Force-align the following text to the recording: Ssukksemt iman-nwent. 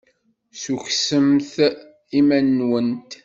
Ssukksemt 0.53 1.51
iman-nwent. 2.19 3.11